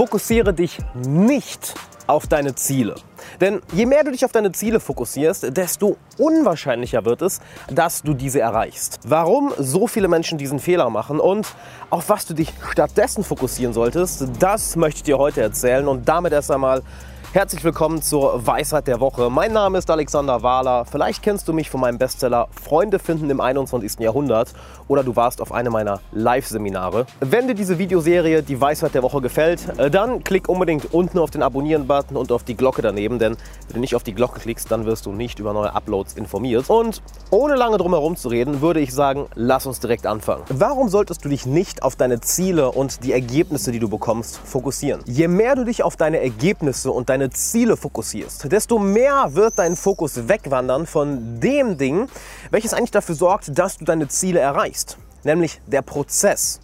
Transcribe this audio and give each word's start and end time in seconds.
Fokussiere 0.00 0.54
dich 0.54 0.78
nicht 0.94 1.74
auf 2.06 2.26
deine 2.26 2.54
Ziele. 2.54 2.94
Denn 3.38 3.60
je 3.74 3.84
mehr 3.84 4.02
du 4.02 4.12
dich 4.12 4.24
auf 4.24 4.32
deine 4.32 4.50
Ziele 4.50 4.80
fokussierst, 4.80 5.54
desto 5.54 5.98
unwahrscheinlicher 6.16 7.04
wird 7.04 7.20
es, 7.20 7.42
dass 7.70 8.00
du 8.00 8.14
diese 8.14 8.40
erreichst. 8.40 9.00
Warum 9.04 9.52
so 9.58 9.86
viele 9.86 10.08
Menschen 10.08 10.38
diesen 10.38 10.58
Fehler 10.58 10.88
machen 10.88 11.20
und 11.20 11.46
auf 11.90 12.08
was 12.08 12.24
du 12.24 12.32
dich 12.32 12.50
stattdessen 12.70 13.24
fokussieren 13.24 13.74
solltest, 13.74 14.26
das 14.38 14.74
möchte 14.74 15.00
ich 15.00 15.02
dir 15.02 15.18
heute 15.18 15.42
erzählen. 15.42 15.86
Und 15.86 16.08
damit 16.08 16.32
erst 16.32 16.50
einmal 16.50 16.80
Herzlich 17.32 17.62
willkommen 17.62 18.02
zur 18.02 18.44
Weisheit 18.44 18.88
der 18.88 18.98
Woche. 18.98 19.30
Mein 19.30 19.52
Name 19.52 19.78
ist 19.78 19.88
Alexander 19.88 20.42
Wahler. 20.42 20.84
Vielleicht 20.84 21.22
kennst 21.22 21.46
du 21.46 21.52
mich 21.52 21.70
von 21.70 21.80
meinem 21.80 21.96
Bestseller 21.96 22.48
Freunde 22.50 22.98
finden 22.98 23.30
im 23.30 23.40
21. 23.40 24.00
Jahrhundert 24.00 24.52
oder 24.88 25.04
du 25.04 25.14
warst 25.14 25.40
auf 25.40 25.52
einem 25.52 25.72
meiner 25.72 26.00
Live-Seminare. 26.10 27.06
Wenn 27.20 27.46
dir 27.46 27.54
diese 27.54 27.78
Videoserie 27.78 28.42
Die 28.42 28.60
Weisheit 28.60 28.94
der 28.94 29.04
Woche 29.04 29.20
gefällt, 29.20 29.60
äh, 29.78 29.92
dann 29.92 30.24
klick 30.24 30.48
unbedingt 30.48 30.92
unten 30.92 31.20
auf 31.20 31.30
den 31.30 31.44
Abonnieren-Button 31.44 32.16
und 32.16 32.32
auf 32.32 32.42
die 32.42 32.56
Glocke 32.56 32.82
daneben, 32.82 33.20
denn 33.20 33.36
wenn 33.68 33.74
du 33.74 33.78
nicht 33.78 33.94
auf 33.94 34.02
die 34.02 34.12
Glocke 34.12 34.40
klickst, 34.40 34.68
dann 34.68 34.84
wirst 34.84 35.06
du 35.06 35.12
nicht 35.12 35.38
über 35.38 35.52
neue 35.52 35.72
Uploads 35.72 36.14
informiert. 36.14 36.68
Und 36.68 37.00
ohne 37.30 37.54
lange 37.54 37.76
drum 37.76 37.92
herum 37.92 38.16
zu 38.16 38.26
reden, 38.26 38.60
würde 38.60 38.80
ich 38.80 38.92
sagen, 38.92 39.26
lass 39.36 39.66
uns 39.66 39.78
direkt 39.78 40.04
anfangen. 40.04 40.42
Warum 40.48 40.88
solltest 40.88 41.24
du 41.24 41.28
dich 41.28 41.46
nicht 41.46 41.84
auf 41.84 41.94
deine 41.94 42.20
Ziele 42.20 42.72
und 42.72 43.04
die 43.04 43.12
Ergebnisse, 43.12 43.70
die 43.70 43.78
du 43.78 43.88
bekommst, 43.88 44.36
fokussieren? 44.38 45.00
Je 45.04 45.28
mehr 45.28 45.54
du 45.54 45.64
dich 45.64 45.84
auf 45.84 45.94
deine 45.94 46.20
Ergebnisse 46.20 46.90
und 46.90 47.08
deine 47.08 47.19
deine 47.20 47.30
Ziele 47.30 47.76
fokussierst, 47.76 48.50
desto 48.50 48.78
mehr 48.78 49.34
wird 49.34 49.58
dein 49.58 49.76
Fokus 49.76 50.28
wegwandern 50.28 50.86
von 50.86 51.38
dem 51.38 51.76
Ding, 51.76 52.08
welches 52.50 52.72
eigentlich 52.72 52.90
dafür 52.90 53.14
sorgt, 53.14 53.58
dass 53.58 53.76
du 53.76 53.84
deine 53.84 54.08
Ziele 54.08 54.40
erreichst, 54.40 54.96
nämlich 55.22 55.60
der 55.66 55.82
Prozess. 55.82 56.60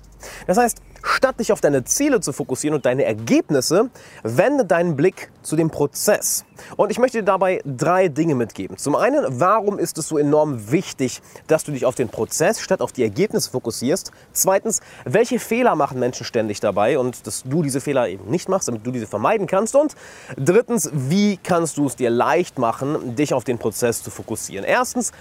Das 0.47 0.57
heißt, 0.57 0.79
Statt 1.09 1.39
dich 1.39 1.53
auf 1.53 1.61
deine 1.61 1.85
Ziele 1.85 2.21
zu 2.21 2.33
fokussieren 2.33 2.75
und 2.75 2.85
deine 2.85 3.05
Ergebnisse, 3.05 3.91
wende 4.25 4.65
deinen 4.65 4.97
Blick 4.97 5.31
zu 5.41 5.55
dem 5.55 5.71
Prozess. 5.71 6.45
Und 6.77 6.91
ich 6.91 6.99
möchte 6.99 7.19
dir 7.19 7.25
dabei 7.25 7.63
drei 7.65 8.09
Dinge 8.09 8.35
mitgeben. 8.35 8.77
Zum 8.77 8.97
einen, 8.97 9.25
warum 9.41 9.79
ist 9.79 9.99
es 9.99 10.09
so 10.09 10.19
enorm 10.19 10.73
wichtig, 10.73 11.23
dass 11.47 11.63
du 11.63 11.71
dich 11.71 11.87
auf 11.87 11.95
den 11.95 12.09
Prozess 12.09 12.61
statt 12.61 12.81
auf 12.81 12.91
die 12.91 13.05
Ergebnisse 13.05 13.51
fokussierst? 13.53 14.11
Zweitens, 14.33 14.81
welche 15.05 15.39
Fehler 15.39 15.77
machen 15.77 16.01
Menschen 16.01 16.27
ständig 16.27 16.59
dabei 16.59 16.99
und 16.99 17.25
dass 17.25 17.45
du 17.45 17.63
diese 17.63 17.81
Fehler 17.81 18.09
eben 18.09 18.29
nicht 18.29 18.49
machst, 18.49 18.67
damit 18.67 18.85
du 18.85 18.91
diese 18.91 19.07
vermeiden 19.07 19.47
kannst? 19.47 19.77
Und 19.77 19.95
drittens, 20.37 20.91
wie 20.93 21.37
kannst 21.37 21.77
du 21.77 21.87
es 21.87 21.95
dir 21.95 22.11
leicht 22.11 22.59
machen, 22.59 23.15
dich 23.15 23.33
auf 23.33 23.45
den 23.45 23.59
Prozess 23.59 24.03
zu 24.03 24.11
fokussieren? 24.11 24.65
Erstens, 24.65 25.13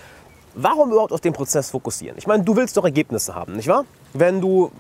Warum 0.57 0.89
überhaupt 0.89 1.11
auf 1.11 1.19
den 1.19 1.33
Prozess 1.33 1.69
fokussieren? 1.69 2.17
Ich 2.17 2.27
meine, 2.27 2.41
du 2.41 2.55
willst 2.55 2.77
doch 2.77 2.85
Ergebnisse 2.85 3.35
haben, 3.35 3.57
nicht 3.57 3.67
wahr? 3.67 3.83
Wenn 4.13 4.39
du 4.39 4.71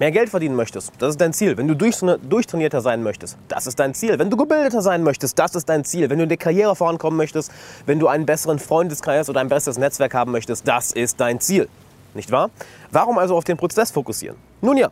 mehr 0.00 0.10
Geld 0.10 0.30
verdienen 0.30 0.56
möchtest, 0.56 0.92
das 0.98 1.10
ist 1.10 1.20
dein 1.20 1.32
Ziel. 1.32 1.56
Wenn 1.56 1.68
du 1.68 1.74
durchtrainierter 1.74 2.80
sein 2.80 3.02
möchtest, 3.02 3.36
das 3.48 3.66
ist 3.66 3.78
dein 3.78 3.94
Ziel. 3.94 4.18
Wenn 4.18 4.30
du 4.30 4.36
gebildeter 4.36 4.82
sein 4.82 5.04
möchtest, 5.04 5.38
das 5.38 5.54
ist 5.54 5.68
dein 5.68 5.84
Ziel. 5.84 6.10
Wenn 6.10 6.18
du 6.18 6.24
in 6.24 6.28
der 6.28 6.38
Karriere 6.38 6.74
vorankommen 6.74 7.18
möchtest, 7.18 7.52
wenn 7.86 8.00
du 8.00 8.08
einen 8.08 8.26
besseren 8.26 8.58
Freundeskreis 8.58 9.28
oder 9.28 9.40
ein 9.40 9.48
besseres 9.48 9.78
Netzwerk 9.78 10.14
haben 10.14 10.32
möchtest, 10.32 10.66
das 10.66 10.90
ist 10.90 11.20
dein 11.20 11.38
Ziel. 11.38 11.68
Nicht 12.14 12.32
wahr? 12.32 12.50
Warum 12.90 13.18
also 13.18 13.36
auf 13.36 13.44
den 13.44 13.58
Prozess 13.58 13.90
fokussieren? 13.90 14.36
Nun 14.62 14.78
ja, 14.78 14.88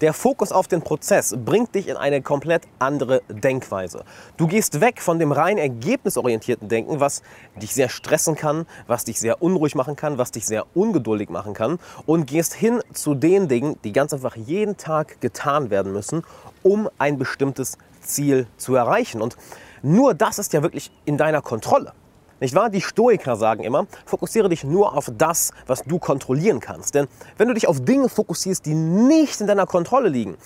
der 0.00 0.14
Fokus 0.14 0.50
auf 0.50 0.66
den 0.66 0.82
Prozess 0.82 1.36
bringt 1.44 1.74
dich 1.74 1.88
in 1.88 1.96
eine 1.96 2.22
komplett 2.22 2.62
andere 2.78 3.22
Denkweise. 3.28 4.04
Du 4.36 4.46
gehst 4.46 4.80
weg 4.80 5.02
von 5.02 5.18
dem 5.18 5.32
rein 5.32 5.58
ergebnisorientierten 5.58 6.68
Denken, 6.68 7.00
was 7.00 7.22
dich 7.60 7.74
sehr 7.74 7.88
stressen 7.88 8.34
kann, 8.34 8.66
was 8.86 9.04
dich 9.04 9.20
sehr 9.20 9.42
unruhig 9.42 9.74
machen 9.74 9.96
kann, 9.96 10.16
was 10.18 10.32
dich 10.32 10.46
sehr 10.46 10.64
ungeduldig 10.74 11.28
machen 11.28 11.52
kann 11.54 11.78
und 12.06 12.26
gehst 12.26 12.54
hin 12.54 12.80
zu 12.92 13.14
den 13.14 13.48
Dingen, 13.48 13.76
die 13.84 13.92
ganz 13.92 14.14
einfach 14.14 14.36
jeden 14.36 14.76
Tag 14.76 15.20
getan 15.20 15.70
werden 15.70 15.92
müssen, 15.92 16.22
um 16.62 16.88
ein 16.98 17.18
bestimmtes 17.18 17.76
Ziel 18.00 18.46
zu 18.56 18.74
erreichen. 18.74 19.20
Und 19.20 19.36
nur 19.82 20.14
das 20.14 20.38
ist 20.38 20.52
ja 20.52 20.62
wirklich 20.62 20.90
in 21.04 21.16
deiner 21.16 21.42
Kontrolle. 21.42 21.92
Nicht 22.40 22.54
wahr? 22.54 22.70
Die 22.70 22.80
Stoiker 22.80 23.36
sagen 23.36 23.62
immer, 23.62 23.86
fokussiere 24.06 24.48
dich 24.48 24.64
nur 24.64 24.96
auf 24.96 25.10
das, 25.16 25.52
was 25.66 25.82
du 25.82 25.98
kontrollieren 25.98 26.58
kannst. 26.60 26.94
Denn 26.94 27.06
wenn 27.36 27.48
du 27.48 27.54
dich 27.54 27.68
auf 27.68 27.84
Dinge 27.84 28.08
fokussierst, 28.08 28.64
die 28.64 28.74
nicht 28.74 29.40
in 29.40 29.46
deiner 29.46 29.66
Kontrolle 29.66 30.08
liegen, 30.08 30.36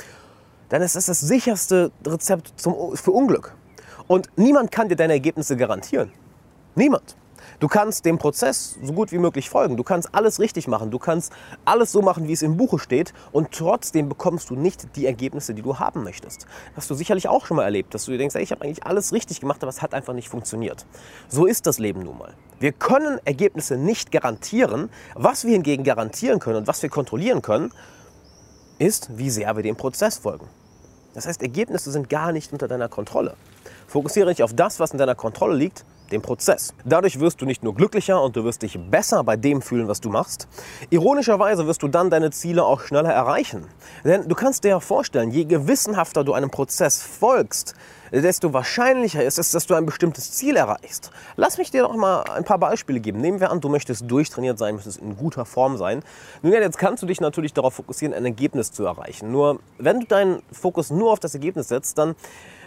dann 0.68 0.82
ist 0.82 0.96
das 0.96 1.06
das 1.06 1.20
sicherste 1.20 1.92
Rezept 2.04 2.52
zum, 2.56 2.96
für 2.96 3.12
Unglück. 3.12 3.54
Und 4.08 4.28
niemand 4.36 4.72
kann 4.72 4.88
dir 4.88 4.96
deine 4.96 5.14
Ergebnisse 5.14 5.56
garantieren. 5.56 6.10
Niemand. 6.74 7.16
Du 7.60 7.68
kannst 7.68 8.04
dem 8.04 8.18
Prozess 8.18 8.78
so 8.82 8.92
gut 8.92 9.12
wie 9.12 9.18
möglich 9.18 9.48
folgen. 9.48 9.76
Du 9.76 9.84
kannst 9.84 10.14
alles 10.14 10.40
richtig 10.40 10.68
machen. 10.68 10.90
Du 10.90 10.98
kannst 10.98 11.32
alles 11.64 11.92
so 11.92 12.02
machen, 12.02 12.28
wie 12.28 12.32
es 12.32 12.42
im 12.42 12.56
Buche 12.56 12.78
steht. 12.78 13.12
Und 13.32 13.52
trotzdem 13.52 14.08
bekommst 14.08 14.50
du 14.50 14.56
nicht 14.56 14.96
die 14.96 15.06
Ergebnisse, 15.06 15.54
die 15.54 15.62
du 15.62 15.78
haben 15.78 16.02
möchtest. 16.02 16.42
Das 16.74 16.84
hast 16.84 16.90
du 16.90 16.94
sicherlich 16.94 17.28
auch 17.28 17.46
schon 17.46 17.56
mal 17.56 17.64
erlebt, 17.64 17.94
dass 17.94 18.04
du 18.04 18.12
dir 18.12 18.18
denkst, 18.18 18.34
ey, 18.34 18.42
ich 18.42 18.50
habe 18.50 18.64
eigentlich 18.64 18.84
alles 18.84 19.12
richtig 19.12 19.40
gemacht, 19.40 19.62
aber 19.62 19.70
es 19.70 19.82
hat 19.82 19.94
einfach 19.94 20.14
nicht 20.14 20.28
funktioniert. 20.28 20.86
So 21.28 21.46
ist 21.46 21.66
das 21.66 21.78
Leben 21.78 22.02
nun 22.02 22.18
mal. 22.18 22.34
Wir 22.58 22.72
können 22.72 23.18
Ergebnisse 23.24 23.76
nicht 23.76 24.10
garantieren. 24.10 24.90
Was 25.14 25.44
wir 25.44 25.52
hingegen 25.52 25.84
garantieren 25.84 26.40
können 26.40 26.58
und 26.58 26.66
was 26.66 26.82
wir 26.82 26.90
kontrollieren 26.90 27.42
können, 27.42 27.72
ist, 28.78 29.16
wie 29.16 29.30
sehr 29.30 29.54
wir 29.56 29.62
dem 29.62 29.76
Prozess 29.76 30.18
folgen. 30.18 30.48
Das 31.14 31.26
heißt, 31.26 31.42
Ergebnisse 31.42 31.92
sind 31.92 32.10
gar 32.10 32.32
nicht 32.32 32.52
unter 32.52 32.66
deiner 32.66 32.88
Kontrolle. 32.88 33.36
Fokussiere 33.86 34.30
dich 34.30 34.42
auf 34.42 34.52
das, 34.52 34.80
was 34.80 34.90
in 34.90 34.98
deiner 34.98 35.14
Kontrolle 35.14 35.54
liegt 35.54 35.84
dem 36.10 36.22
Prozess. 36.22 36.74
Dadurch 36.84 37.20
wirst 37.20 37.40
du 37.40 37.46
nicht 37.46 37.62
nur 37.62 37.74
glücklicher 37.74 38.22
und 38.22 38.36
du 38.36 38.44
wirst 38.44 38.62
dich 38.62 38.78
besser 38.90 39.24
bei 39.24 39.36
dem 39.36 39.62
fühlen, 39.62 39.88
was 39.88 40.00
du 40.00 40.10
machst. 40.10 40.48
Ironischerweise 40.90 41.66
wirst 41.66 41.82
du 41.82 41.88
dann 41.88 42.10
deine 42.10 42.30
Ziele 42.30 42.64
auch 42.64 42.80
schneller 42.80 43.12
erreichen. 43.12 43.66
Denn 44.04 44.28
du 44.28 44.34
kannst 44.34 44.64
dir 44.64 44.68
ja 44.68 44.80
vorstellen, 44.80 45.30
je 45.30 45.44
gewissenhafter 45.44 46.24
du 46.24 46.32
einem 46.32 46.50
Prozess 46.50 47.02
folgst, 47.02 47.74
desto 48.12 48.52
wahrscheinlicher 48.52 49.24
ist 49.24 49.38
es, 49.38 49.50
dass 49.50 49.66
du 49.66 49.74
ein 49.74 49.86
bestimmtes 49.86 50.32
Ziel 50.32 50.56
erreichst. 50.56 51.10
Lass 51.36 51.58
mich 51.58 51.70
dir 51.70 51.82
noch 51.82 51.96
mal 51.96 52.22
ein 52.22 52.44
paar 52.44 52.58
Beispiele 52.58 53.00
geben. 53.00 53.20
Nehmen 53.20 53.40
wir 53.40 53.50
an, 53.50 53.60
du 53.60 53.68
möchtest 53.68 54.08
durchtrainiert 54.10 54.58
sein, 54.58 54.76
möchtest 54.76 54.98
in 54.98 55.16
guter 55.16 55.44
Form 55.44 55.76
sein. 55.76 56.02
Nun 56.42 56.52
ja, 56.52 56.60
jetzt 56.60 56.78
kannst 56.78 57.02
du 57.02 57.06
dich 57.06 57.20
natürlich 57.20 57.52
darauf 57.54 57.74
fokussieren, 57.74 58.14
ein 58.14 58.24
Ergebnis 58.24 58.70
zu 58.70 58.84
erreichen. 58.84 59.32
Nur 59.32 59.60
wenn 59.78 60.00
du 60.00 60.06
deinen 60.06 60.42
Fokus 60.52 60.90
nur 60.90 61.12
auf 61.12 61.18
das 61.18 61.34
Ergebnis 61.34 61.68
setzt, 61.68 61.98
dann 61.98 62.14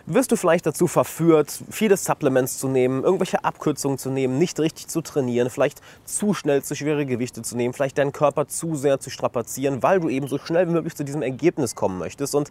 wirst 0.07 0.31
du 0.31 0.37
vielleicht 0.37 0.65
dazu 0.65 0.87
verführt, 0.87 1.51
viele 1.69 1.97
Supplements 1.97 2.57
zu 2.57 2.69
nehmen, 2.69 3.03
irgendwelche 3.03 3.43
Abkürzungen 3.43 3.97
zu 3.97 4.09
nehmen, 4.09 4.37
nicht 4.37 4.59
richtig 4.59 4.87
zu 4.87 5.01
trainieren, 5.01 5.49
vielleicht 5.49 5.81
zu 6.05 6.33
schnell 6.33 6.63
zu 6.63 6.75
schwere 6.75 7.05
Gewichte 7.05 7.41
zu 7.41 7.55
nehmen, 7.55 7.73
vielleicht 7.73 7.97
deinen 7.97 8.13
Körper 8.13 8.47
zu 8.47 8.75
sehr 8.75 8.99
zu 8.99 9.09
strapazieren, 9.09 9.83
weil 9.83 9.99
du 9.99 10.09
eben 10.09 10.27
so 10.27 10.37
schnell 10.37 10.67
wie 10.67 10.71
möglich 10.71 10.95
zu 10.95 11.03
diesem 11.03 11.21
Ergebnis 11.21 11.75
kommen 11.75 11.99
möchtest. 11.99 12.33
Und 12.35 12.49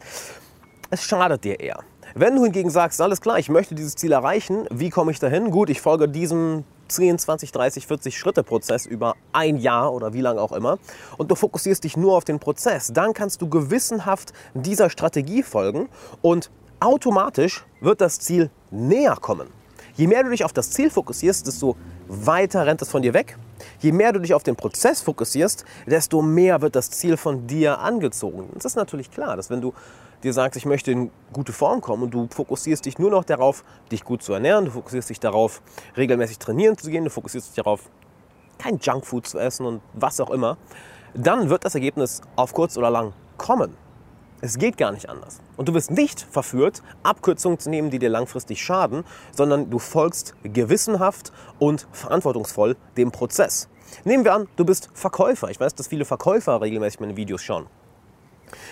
es 0.91 1.03
schadet 1.03 1.45
dir 1.45 1.59
eher. 1.59 1.81
Wenn 2.15 2.37
du 2.37 2.45
hingegen 2.45 2.71
sagst, 2.71 3.01
alles 3.01 3.21
klar, 3.21 3.39
ich 3.39 3.49
möchte 3.49 3.75
dieses 3.75 3.97
Ziel 3.97 4.13
erreichen, 4.13 4.67
wie 4.71 4.91
komme 4.91 5.11
ich 5.11 5.19
dahin? 5.19 5.51
Gut, 5.51 5.71
ich 5.71 5.81
folge 5.81 6.09
diesem 6.09 6.65
10, 6.89 7.19
20, 7.19 7.53
30, 7.53 7.87
40 7.87 8.19
Schritte 8.19 8.43
Prozess 8.45 8.87
über 8.87 9.15
ein 9.33 9.57
Jahr 9.57 9.93
oder 9.93 10.13
wie 10.13 10.21
lange 10.21 10.41
auch 10.41 10.53
immer 10.53 10.79
und 11.19 11.31
du 11.31 11.35
fokussierst 11.35 11.83
dich 11.83 11.97
nur 11.97 12.17
auf 12.17 12.25
den 12.25 12.39
Prozess, 12.39 12.93
dann 12.93 13.13
kannst 13.13 13.43
du 13.43 13.49
gewissenhaft 13.49 14.33
dieser 14.55 14.89
Strategie 14.89 15.43
folgen 15.43 15.89
und 16.23 16.51
automatisch 16.81 17.65
wird 17.81 18.01
das 18.01 18.19
Ziel 18.19 18.51
näher 18.71 19.17
kommen. 19.17 19.49
Je 19.97 20.07
mehr 20.07 20.23
du 20.23 20.31
dich 20.31 20.45
auf 20.45 20.53
das 20.53 20.71
Ziel 20.71 20.91
fokussierst, 20.91 21.47
desto 21.47 21.77
weiter 22.07 22.67
rennt 22.67 22.83
es 22.83 22.91
von 22.91 23.03
dir 23.03 23.15
weg. 23.15 23.39
Je 23.81 23.93
mehr 23.93 24.13
du 24.13 24.21
dich 24.21 24.35
auf 24.35 24.43
den 24.43 24.57
Prozess 24.57 25.01
fokussierst, 25.01 25.65
desto 25.87 26.21
mehr 26.23 26.61
wird 26.61 26.77
das 26.77 26.91
Ziel 26.91 27.17
von 27.17 27.47
dir 27.47 27.79
angezogen. 27.79 28.51
Es 28.57 28.65
ist 28.65 28.77
natürlich 28.77 29.11
klar, 29.11 29.37
dass 29.37 29.49
wenn 29.49 29.61
du 29.61 29.73
dir 30.23 30.33
sagst, 30.33 30.57
ich 30.57 30.67
möchte 30.67 30.91
in 30.93 31.11
gute 31.33 31.53
Form 31.53 31.81
kommen 31.81 32.05
und 32.05 32.11
du 32.11 32.29
fokussierst 32.31 32.85
dich 32.85 32.99
nur 32.99 33.11
noch 33.11 33.25
darauf, 33.25 33.65
dich 33.91 34.05
gut 34.05 34.23
zu 34.23 34.33
ernähren, 34.33 34.67
du 34.67 34.71
fokussierst 34.71 35.11
dich 35.11 35.21
darauf, 35.21 35.63
regelmäßig 35.97 36.39
trainieren 36.39 36.77
zu 36.77 36.91
gehen, 36.91 37.05
du 37.05 37.11
fokussierst 37.11 37.49
dich 37.49 37.57
darauf, 37.57 37.89
kein 38.59 38.79
Junkfood 38.79 39.27
zu 39.27 39.39
essen 39.39 39.67
und 39.67 39.81
was 39.95 40.21
auch 40.21 40.31
immer, 40.31 40.57
dann 41.15 41.49
wird 41.49 41.65
das 41.65 41.75
Ergebnis 41.75 42.21
auf 42.37 42.53
kurz 42.53 42.77
oder 42.77 42.91
lang 42.91 43.13
kommen. 43.37 43.86
Es 44.43 44.59
geht 44.59 44.77
gar 44.77 44.93
nicht 44.93 45.09
anders. 45.09 45.41
Und 45.57 45.69
du 45.69 45.75
wirst 45.75 45.91
nicht 45.91 46.21
verführt, 46.21 46.83
Abkürzungen 47.03 47.59
zu 47.59 47.71
nehmen, 47.71 47.91
die 47.91 47.99
dir 47.99 48.11
langfristig 48.11 48.63
schaden, 48.63 49.05
sondern 49.33 49.71
du 49.71 49.79
folgst 49.79 50.35
gewissenhaft 50.43 51.33
und 51.59 51.87
verantwortungsvoll 51.93 52.77
dem 52.99 53.13
Prozess. 53.13 53.69
Nehmen 54.05 54.25
wir 54.25 54.35
an, 54.35 54.49
du 54.57 54.65
bist 54.65 54.91
Verkäufer. 54.93 55.49
Ich 55.51 55.59
weiß, 55.59 55.75
dass 55.75 55.87
viele 55.87 56.05
Verkäufer 56.05 56.61
regelmäßig 56.61 57.01
meine 57.01 57.17
Videos 57.17 57.43
schauen. 57.43 57.67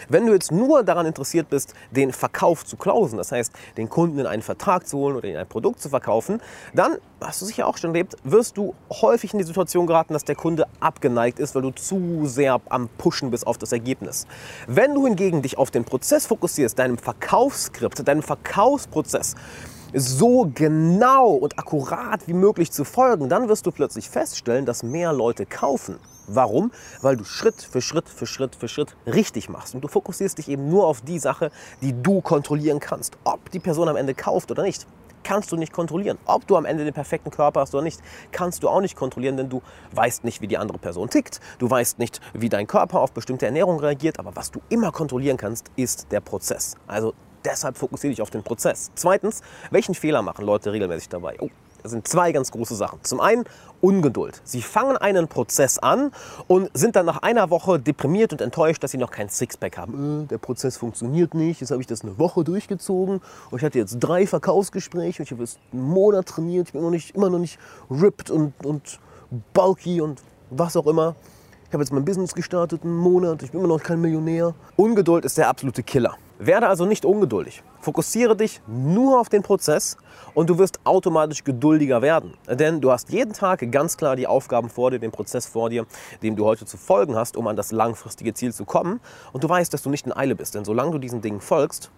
Wenn 0.08 0.26
du 0.26 0.32
jetzt 0.32 0.52
nur 0.52 0.82
daran 0.82 1.06
interessiert 1.06 1.48
bist, 1.50 1.74
den 1.90 2.12
Verkauf 2.12 2.64
zu 2.64 2.76
closen, 2.76 3.18
das 3.18 3.32
heißt, 3.32 3.52
den 3.76 3.88
Kunden 3.88 4.18
in 4.18 4.26
einen 4.26 4.42
Vertrag 4.42 4.86
zu 4.86 4.98
holen 4.98 5.16
oder 5.16 5.28
in 5.28 5.36
ein 5.36 5.46
Produkt 5.46 5.80
zu 5.80 5.88
verkaufen, 5.88 6.40
dann, 6.74 6.96
hast 7.20 7.40
du 7.42 7.46
sicher 7.46 7.66
auch 7.66 7.76
schon 7.76 7.90
erlebt, 7.90 8.16
wirst 8.24 8.56
du 8.56 8.74
häufig 8.90 9.32
in 9.32 9.38
die 9.38 9.44
Situation 9.44 9.86
geraten, 9.86 10.12
dass 10.12 10.24
der 10.24 10.36
Kunde 10.36 10.66
abgeneigt 10.80 11.38
ist, 11.38 11.54
weil 11.54 11.62
du 11.62 11.70
zu 11.70 12.26
sehr 12.26 12.60
am 12.68 12.88
Pushen 12.98 13.30
bist 13.30 13.46
auf 13.46 13.58
das 13.58 13.72
Ergebnis. 13.72 14.26
Wenn 14.66 14.94
du 14.94 15.06
hingegen 15.06 15.42
dich 15.42 15.58
auf 15.58 15.70
den 15.70 15.84
Prozess 15.84 16.26
fokussierst, 16.26 16.78
deinem 16.78 16.98
Verkaufsskript, 16.98 18.06
deinem 18.06 18.22
Verkaufsprozess, 18.22 19.34
so 19.94 20.50
genau 20.52 21.29
und 21.29 21.58
akkurat 21.58 22.26
wie 22.26 22.32
möglich 22.35 22.73
zu 22.73 22.85
folgen, 22.85 23.29
dann 23.29 23.49
wirst 23.49 23.67
du 23.67 23.70
plötzlich 23.70 24.11
feststellen, 24.11 24.67
dass 24.67 24.82
mehr 24.82 25.12
Leute 25.12 25.46
kaufen. 25.46 25.99
Warum? 26.26 26.73
Weil 27.02 27.17
du 27.17 27.25
Schritt 27.25 27.62
für 27.62 27.81
Schritt 27.81 28.08
für 28.08 28.26
Schritt 28.26 28.56
für 28.56 28.67
Schritt 28.67 28.96
richtig 29.06 29.49
machst. 29.49 29.75
Und 29.75 29.82
du 29.82 29.88
fokussierst 29.88 30.38
dich 30.38 30.49
eben 30.49 30.69
nur 30.69 30.87
auf 30.87 31.02
die 31.02 31.19
Sache, 31.19 31.50
die 31.82 31.94
du 32.02 32.20
kontrollieren 32.23 32.81
kannst. 32.81 33.17
Ob 33.25 33.50
die 33.50 33.61
Person 33.61 33.88
am 33.88 33.96
Ende 33.96 34.14
kauft 34.14 34.50
oder 34.50 34.62
nicht 34.62 34.87
kannst 35.25 35.50
du 35.50 35.56
nicht 35.56 35.73
kontrollieren. 35.73 36.19
Ob 36.26 36.46
du 36.46 36.56
am 36.56 36.67
Ende 36.67 36.85
den 36.85 36.93
perfekten 36.93 37.31
Körper 37.31 37.61
hast 37.61 37.75
oder 37.75 37.82
nicht, 37.82 38.00
kannst 38.31 38.62
du 38.62 38.69
auch 38.69 38.81
nicht 38.81 38.94
kontrollieren, 38.94 39.38
denn 39.38 39.49
du 39.49 39.62
weißt 39.93 40.23
nicht, 40.23 40.41
wie 40.41 40.46
die 40.46 40.58
andere 40.58 40.79
Person 40.79 41.08
tickt. 41.08 41.41
Du 41.58 41.69
weißt 41.69 41.99
nicht, 41.99 42.20
wie 42.35 42.50
dein 42.50 42.67
Körper 42.67 43.00
auf 43.00 43.12
bestimmte 43.12 43.46
Ernährung 43.46 43.81
reagiert. 43.81 44.19
Aber 44.19 44.37
was 44.37 44.50
du 44.50 44.61
immer 44.69 44.93
kontrollieren 44.93 45.38
kannst, 45.38 45.70
ist 45.76 46.12
der 46.12 46.20
Prozess. 46.20 46.76
Also 46.87 47.14
deshalb 47.44 47.76
fokussiere 47.76 48.11
dich 48.11 48.23
auf 48.23 48.31
den 48.31 48.43
Prozess. 48.43 48.91
Zweitens, 48.94 49.43
welchen 49.70 49.94
Fehler 49.94 50.23
machen 50.23 50.44
Leute 50.44 50.73
regelmäßig 50.73 51.08
dabei? 51.08 51.37
Oh, 51.41 51.50
das 51.85 51.93
sind 51.93 52.08
zwei 52.08 52.32
ganz 52.32 52.50
große 52.50 52.75
Sachen. 52.75 53.00
Zum 53.02 53.20
einen 53.20 53.44
Ungeduld. 53.82 54.41
Sie 54.44 54.62
fangen 54.62 54.96
einen 54.96 55.29
Prozess 55.29 55.79
an 55.79 56.12
und 56.46 56.70
sind 56.73 56.96
dann 56.96 57.05
nach 57.05 57.19
einer 57.19 57.50
Woche 57.50 57.79
deprimiert 57.79 58.32
und 58.32 58.41
enttäuscht, 58.41 58.82
dass 58.82 58.93
sie 58.93 58.96
noch 58.96 59.11
kein 59.11 59.29
Sixpack 59.29 59.76
haben. 59.76 60.25
Äh, 60.25 60.26
der 60.29 60.38
Prozess 60.38 60.79
funktioniert 60.79 61.35
nicht, 61.35 61.61
jetzt 61.61 61.70
habe 61.70 61.82
ich 61.82 61.87
das 61.87 62.00
eine 62.00 62.19
Woche 62.19 62.43
durchgezogen 62.43 63.20
und 63.50 63.58
ich 63.58 63.62
hatte 63.62 63.79
jetzt 63.79 63.99
drei 64.00 64.26
Verkaufsgespräche 64.26 65.20
und 65.20 65.26
ich 65.26 65.32
habe 65.32 65.43
jetzt 65.43 65.58
einen 65.73 65.82
Monat 65.82 66.26
trainiert, 66.26 66.69
ich 66.69 66.73
bin 66.73 66.81
noch 66.81 66.91
nicht, 66.91 67.14
immer 67.14 67.29
noch 67.29 67.38
nicht 67.38 67.58
ripped 67.91 68.31
und, 68.31 68.55
und 68.64 68.99
bulky 69.52 70.00
und 70.00 70.23
was 70.49 70.79
auch 70.79 70.87
immer. 70.87 71.14
Ich 71.69 71.75
habe 71.75 71.82
jetzt 71.82 71.93
mein 71.93 72.06
Business 72.06 72.35
gestartet, 72.35 72.82
einen 72.85 72.96
Monat, 72.96 73.43
ich 73.43 73.50
bin 73.50 73.61
immer 73.61 73.69
noch 73.69 73.82
kein 73.82 74.00
Millionär. 74.00 74.55
Ungeduld 74.76 75.26
ist 75.26 75.37
der 75.37 75.49
absolute 75.49 75.82
Killer. 75.82 76.17
Werde 76.46 76.69
also 76.69 76.85
nicht 76.85 77.06
ungeduldig. 77.06 77.62
Fokussiere 77.81 78.37
dich 78.37 78.61
nur 78.67 79.19
auf 79.19 79.31
den 79.31 79.43
Prozess 79.43 79.96
und 80.35 80.50
du 80.50 80.58
wirst 80.58 80.79
automatisch 80.85 81.43
geduldiger 81.43 82.02
werden. 82.02 82.35
Denn 82.46 82.82
du 82.82 82.91
hast 82.91 83.11
jeden 83.11 83.32
Tag 83.32 83.70
ganz 83.73 83.96
klar 83.96 84.14
die 84.14 84.26
Aufgaben 84.26 84.69
vor 84.69 84.91
dir, 84.91 84.99
den 84.99 85.11
Prozess 85.11 85.46
vor 85.46 85.70
dir, 85.70 85.87
dem 86.23 86.37
du 86.37 86.44
heute 86.44 86.67
zu 86.67 86.76
folgen 86.76 87.17
hast, 87.17 87.38
um 87.38 87.46
an 87.46 87.56
das 87.56 87.73
langfristige 87.73 88.35
Ziel 88.35 88.52
zu 88.52 88.67
kommen. 88.67 89.00
Und 89.32 89.43
du 89.43 89.49
weißt, 89.49 89.73
dass 89.73 89.82
du 89.82 89.88
nicht 89.88 90.05
in 90.05 90.12
Eile 90.12 90.35
bist. 90.35 90.55
Denn 90.55 90.67
solange 90.67 90.91
du 90.91 90.99
diesen 90.99 91.23
Dingen 91.23 91.41
folgst, 91.41 91.91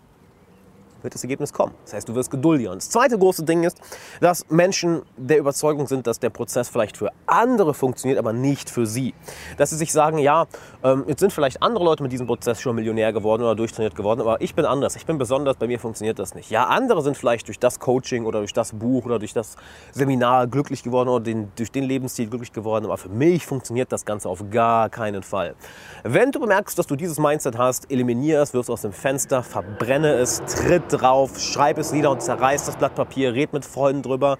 wird 1.06 1.14
das 1.14 1.24
Ergebnis 1.24 1.52
kommen. 1.52 1.72
Das 1.84 1.94
heißt, 1.94 2.08
du 2.08 2.14
wirst 2.14 2.30
geduldiger. 2.30 2.72
Und 2.72 2.82
das 2.82 2.90
zweite 2.90 3.18
große 3.18 3.44
Ding 3.44 3.62
ist, 3.62 3.80
dass 4.20 4.44
Menschen 4.50 5.02
der 5.16 5.38
Überzeugung 5.38 5.86
sind, 5.86 6.06
dass 6.06 6.18
der 6.18 6.30
Prozess 6.30 6.68
vielleicht 6.68 6.96
für 6.96 7.12
andere 7.26 7.72
funktioniert, 7.72 8.18
aber 8.18 8.32
nicht 8.32 8.68
für 8.68 8.86
sie. 8.86 9.14
Dass 9.56 9.70
sie 9.70 9.76
sich 9.76 9.92
sagen, 9.92 10.18
ja, 10.18 10.46
ähm, 10.82 11.04
jetzt 11.06 11.20
sind 11.20 11.32
vielleicht 11.32 11.62
andere 11.62 11.84
Leute 11.84 12.02
mit 12.02 12.12
diesem 12.12 12.26
Prozess 12.26 12.60
schon 12.60 12.76
Millionär 12.76 13.12
geworden 13.12 13.42
oder 13.42 13.54
durchtrainiert 13.54 13.94
geworden, 13.94 14.20
aber 14.20 14.40
ich 14.40 14.54
bin 14.54 14.64
anders, 14.64 14.96
ich 14.96 15.06
bin 15.06 15.16
besonders, 15.16 15.56
bei 15.56 15.66
mir 15.66 15.78
funktioniert 15.78 16.18
das 16.18 16.34
nicht. 16.34 16.50
Ja, 16.50 16.64
andere 16.64 17.02
sind 17.02 17.16
vielleicht 17.16 17.46
durch 17.46 17.58
das 17.58 17.78
Coaching 17.78 18.26
oder 18.26 18.40
durch 18.40 18.52
das 18.52 18.72
Buch 18.72 19.04
oder 19.04 19.18
durch 19.18 19.32
das 19.32 19.56
Seminar 19.92 20.46
glücklich 20.48 20.82
geworden 20.82 21.08
oder 21.08 21.24
den, 21.24 21.52
durch 21.56 21.70
den 21.70 21.84
Lebensstil 21.84 22.28
glücklich 22.28 22.52
geworden, 22.52 22.84
aber 22.84 22.96
für 22.96 23.08
mich 23.08 23.46
funktioniert 23.46 23.92
das 23.92 24.04
Ganze 24.04 24.28
auf 24.28 24.42
gar 24.50 24.88
keinen 24.90 25.22
Fall. 25.22 25.54
Wenn 26.02 26.32
du 26.32 26.40
bemerkst, 26.40 26.78
dass 26.78 26.86
du 26.86 26.96
dieses 26.96 27.18
Mindset 27.18 27.56
hast, 27.56 27.90
eliminiere 27.90 28.42
es, 28.42 28.52
wirf 28.52 28.66
es 28.66 28.70
aus 28.70 28.82
dem 28.82 28.92
Fenster, 28.92 29.42
verbrenne 29.42 30.14
es, 30.14 30.42
tritt 30.44 30.95
drauf, 30.96 31.38
schreib 31.38 31.78
es 31.78 31.92
nieder 31.92 32.10
und 32.10 32.22
zerreiß 32.22 32.66
das 32.66 32.76
Blatt 32.76 32.94
Papier, 32.94 33.34
red 33.34 33.52
mit 33.52 33.64
Freunden 33.64 34.02
drüber. 34.02 34.38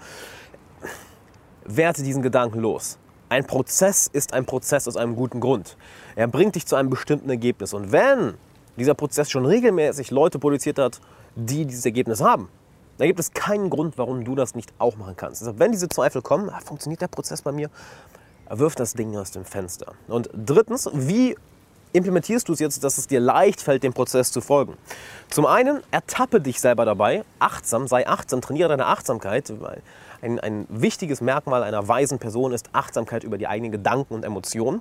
Werte 1.65 2.03
diesen 2.03 2.23
Gedanken 2.23 2.61
los. 2.61 2.99
Ein 3.29 3.45
Prozess 3.45 4.07
ist 4.07 4.33
ein 4.33 4.47
Prozess 4.47 4.87
aus 4.87 4.97
einem 4.97 5.17
guten 5.17 5.41
Grund. 5.41 5.77
Er 6.15 6.29
bringt 6.29 6.55
dich 6.55 6.67
zu 6.67 6.77
einem 6.77 6.91
bestimmten 6.91 7.29
Ergebnis. 7.29 7.75
Und 7.75 7.91
wenn 7.91 8.35
dieser 8.77 8.95
Prozess 8.95 9.31
schon 9.31 9.45
regelmäßig 9.47 10.11
Leute 10.11 10.39
produziert 10.39 10.79
hat, 10.79 11.01
die 11.35 11.67
dieses 11.67 11.85
Ergebnis 11.85 12.21
haben, 12.21 12.49
dann 12.99 13.09
gibt 13.09 13.21
es 13.21 13.33
keinen 13.33 13.69
Grund, 13.69 13.99
warum 13.99 14.25
du 14.25 14.35
das 14.35 14.55
nicht 14.55 14.73
auch 14.79 14.97
machen 14.97 15.17
kannst. 15.17 15.43
Also 15.43 15.59
wenn 15.59 15.73
diese 15.73 15.89
Zweifel 15.89 16.23
kommen, 16.23 16.49
ah, 16.51 16.61
funktioniert 16.61 17.03
der 17.03 17.09
Prozess 17.09 17.43
bei 17.43 17.53
mir, 17.53 17.69
wirf 18.49 18.75
das 18.75 18.95
Ding 18.95 19.17
aus 19.17 19.33
dem 19.33 19.45
Fenster. 19.45 19.93
Und 20.09 20.31
drittens, 20.33 20.89
wie 20.93 21.37
implementierst 21.97 22.49
du 22.49 22.53
es 22.53 22.61
jetzt, 22.61 22.85
dass 22.85 22.99
es 22.99 23.07
dir 23.07 23.21
leicht 23.21 23.61
fällt, 23.61 23.83
dem 23.83 23.93
Prozess 23.93 24.31
zu 24.31 24.41
folgen? 24.41 24.75
Zum 25.31 25.47
einen, 25.47 25.83
ertappe 25.91 26.41
dich 26.41 26.61
selber 26.61 26.85
dabei, 26.85 27.25
achtsam, 27.39 27.89
sei 27.89 28.07
achtsam, 28.07 28.41
trainiere 28.41 28.69
deine 28.69 28.87
Achtsamkeit. 28.87 29.53
Ein, 30.23 30.41
ein 30.41 30.67
wichtiges 30.69 31.21
Merkmal 31.21 31.63
einer 31.63 31.89
weisen 31.89 32.19
Person 32.19 32.53
ist 32.53 32.71
Achtsamkeit 32.73 33.25
über 33.25 33.39
die 33.39 33.47
eigenen 33.47 33.73
Gedanken 33.73 34.15
und 34.15 34.25
Emotionen. 34.25 34.81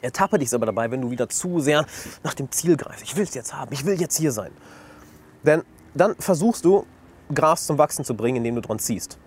Ertappe 0.00 0.38
dich 0.38 0.50
selber 0.50 0.66
dabei, 0.66 0.90
wenn 0.90 1.00
du 1.00 1.10
wieder 1.10 1.28
zu 1.28 1.60
sehr 1.60 1.84
nach 2.22 2.34
dem 2.34 2.50
Ziel 2.52 2.76
greifst. 2.76 3.02
Ich 3.02 3.16
will 3.16 3.24
es 3.24 3.34
jetzt 3.34 3.54
haben, 3.54 3.72
ich 3.72 3.84
will 3.84 4.00
jetzt 4.00 4.16
hier 4.16 4.32
sein. 4.32 4.52
Denn 5.42 5.62
dann 5.94 6.14
versuchst 6.18 6.64
du, 6.64 6.86
Gras 7.34 7.66
zum 7.66 7.76
Wachsen 7.78 8.04
zu 8.04 8.14
bringen, 8.14 8.36
indem 8.36 8.54
du 8.54 8.60
dran 8.62 8.78
ziehst. 8.78 9.18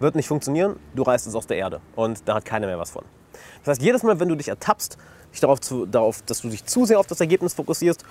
Wird 0.00 0.14
nicht 0.14 0.28
funktionieren, 0.28 0.76
du 0.94 1.02
reißt 1.02 1.26
es 1.26 1.34
aus 1.34 1.46
der 1.46 1.56
Erde 1.56 1.80
und 1.94 2.26
da 2.26 2.36
hat 2.36 2.44
keiner 2.44 2.66
mehr 2.66 2.78
was 2.78 2.90
von. 2.90 3.04
Das 3.60 3.72
heißt, 3.72 3.82
jedes 3.82 4.02
Mal, 4.02 4.20
wenn 4.20 4.28
du 4.28 4.34
dich 4.34 4.48
ertappst, 4.48 4.98
dich 5.32 5.40
darauf, 5.40 5.60
zu, 5.60 5.86
darauf, 5.86 6.22
dass 6.22 6.40
du 6.40 6.48
dich 6.48 6.64
zu 6.64 6.84
sehr 6.84 6.98
auf 6.98 7.06
das 7.06 7.20
Ergebnis 7.20 7.54
fokussierst, 7.54 8.04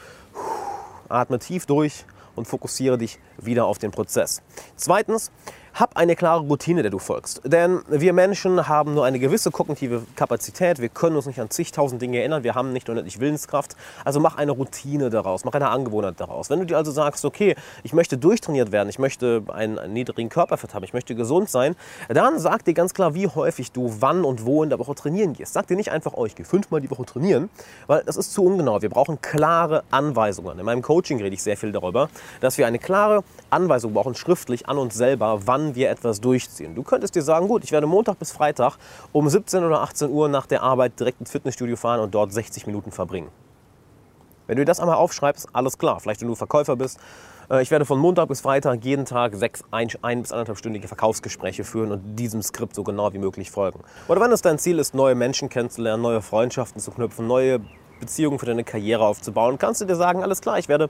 atme 1.09 1.39
tief 1.39 1.65
durch 1.65 2.05
und 2.35 2.47
fokussiere 2.47 2.97
dich 2.97 3.19
wieder 3.37 3.65
auf 3.65 3.77
den 3.77 3.91
Prozess. 3.91 4.41
Zweitens, 4.75 5.31
hab 5.73 5.97
eine 5.97 6.15
klare 6.15 6.41
Routine, 6.41 6.83
der 6.83 6.91
du 6.91 6.99
folgst. 6.99 7.41
Denn 7.45 7.81
wir 7.89 8.13
Menschen 8.13 8.67
haben 8.67 8.93
nur 8.93 9.05
eine 9.05 9.17
gewisse 9.17 9.49
kognitive 9.49 10.03
Kapazität. 10.15 10.79
Wir 10.79 10.89
können 10.89 11.15
uns 11.15 11.25
nicht 11.25 11.39
an 11.39 11.49
zigtausend 11.49 12.01
Dinge 12.01 12.19
erinnern. 12.19 12.43
Wir 12.43 12.53
haben 12.53 12.73
nicht 12.73 12.89
unendlich 12.89 13.19
Willenskraft. 13.19 13.75
Also 14.05 14.19
mach 14.19 14.37
eine 14.37 14.51
Routine 14.51 15.09
daraus, 15.09 15.45
mach 15.45 15.53
eine 15.53 15.69
Angewohnheit 15.69 16.19
daraus. 16.19 16.49
Wenn 16.51 16.59
du 16.59 16.65
dir 16.65 16.77
also 16.77 16.91
sagst, 16.91 17.25
okay, 17.25 17.55
ich 17.81 17.93
möchte 17.93 18.17
durchtrainiert 18.17 18.71
werden, 18.71 18.89
ich 18.89 18.99
möchte 18.99 19.43
einen, 19.47 19.79
einen 19.79 19.93
niedrigen 19.93 20.29
Körperfett 20.29 20.75
haben, 20.75 20.83
ich 20.83 20.93
möchte 20.93 21.15
gesund 21.15 21.49
sein, 21.49 21.75
dann 22.07 22.37
sag 22.37 22.65
dir 22.65 22.73
ganz 22.75 22.93
klar, 22.93 23.15
wie 23.15 23.27
häufig 23.27 23.71
du 23.71 23.95
wann 23.99 24.25
und 24.25 24.45
wo 24.45 24.63
in 24.63 24.69
der 24.69 24.77
Woche 24.77 24.93
trainieren 24.93 25.33
gehst. 25.33 25.53
Sag 25.53 25.67
dir 25.67 25.75
nicht 25.75 25.91
einfach, 25.91 26.13
oh, 26.13 26.25
ich 26.25 26.35
gehe 26.35 26.45
fünfmal 26.45 26.81
die 26.81 26.91
Woche 26.91 27.05
trainieren, 27.05 27.49
weil 27.87 28.03
das 28.05 28.17
ist 28.17 28.33
zu 28.33 28.43
ungenau. 28.43 28.81
Wir 28.81 28.89
brauchen 28.89 29.21
klare 29.21 29.83
Anweisungen. 29.89 30.59
In 30.59 30.65
meinem 30.65 30.83
Coaching 30.83 31.19
rede 31.19 31.33
ich 31.33 31.41
sehr 31.41 31.57
viel 31.57 31.71
darüber, 31.71 32.09
dass 32.41 32.59
wir 32.59 32.67
eine 32.67 32.77
klare 32.77 33.23
Anweisung 33.49 33.93
brauchen, 33.93 34.13
schriftlich 34.13 34.67
an 34.67 34.77
uns 34.77 34.93
selber, 34.93 35.47
wann 35.47 35.62
wann 35.63 35.75
wir 35.75 35.89
etwas 35.89 36.21
durchziehen. 36.21 36.75
Du 36.75 36.83
könntest 36.83 37.15
dir 37.15 37.21
sagen, 37.21 37.47
gut, 37.47 37.63
ich 37.63 37.71
werde 37.71 37.87
Montag 37.87 38.19
bis 38.19 38.31
Freitag 38.31 38.77
um 39.11 39.29
17 39.29 39.63
oder 39.63 39.81
18 39.81 40.09
Uhr 40.09 40.27
nach 40.27 40.45
der 40.45 40.61
Arbeit 40.61 40.99
direkt 40.99 41.19
ins 41.19 41.31
Fitnessstudio 41.31 41.75
fahren 41.75 41.99
und 41.99 42.13
dort 42.13 42.33
60 42.33 42.67
Minuten 42.67 42.91
verbringen. 42.91 43.29
Wenn 44.47 44.57
du 44.57 44.65
das 44.65 44.79
einmal 44.79 44.97
aufschreibst, 44.97 45.47
alles 45.53 45.77
klar. 45.77 45.99
Vielleicht, 46.01 46.19
wenn 46.21 46.27
du 46.27 46.35
Verkäufer 46.35 46.75
bist, 46.75 46.99
äh, 47.49 47.61
ich 47.61 47.71
werde 47.71 47.85
von 47.85 47.97
Montag 47.97 48.27
bis 48.27 48.41
Freitag 48.41 48.83
jeden 48.83 49.05
Tag 49.05 49.35
sechs, 49.35 49.63
ein, 49.71 49.87
ein 50.01 50.21
bis 50.21 50.33
anderthalbstündige 50.33 50.87
Verkaufsgespräche 50.89 51.63
führen 51.63 51.93
und 51.93 52.15
diesem 52.17 52.41
Skript 52.41 52.75
so 52.75 52.83
genau 52.83 53.13
wie 53.13 53.19
möglich 53.19 53.51
folgen. 53.51 53.79
Oder 54.09 54.19
wenn 54.19 54.31
es 54.31 54.41
dein 54.41 54.59
Ziel 54.59 54.79
ist, 54.79 54.93
neue 54.93 55.15
Menschen 55.15 55.47
kennenzulernen, 55.47 56.03
neue 56.03 56.21
Freundschaften 56.21 56.81
zu 56.81 56.91
knüpfen, 56.91 57.25
neue 57.25 57.61
Beziehungen 58.01 58.37
für 58.37 58.45
deine 58.45 58.65
Karriere 58.65 59.05
aufzubauen, 59.05 59.57
kannst 59.57 59.79
du 59.79 59.85
dir 59.85 59.95
sagen, 59.95 60.23
alles 60.23 60.41
klar, 60.41 60.59
ich 60.59 60.67
werde 60.67 60.89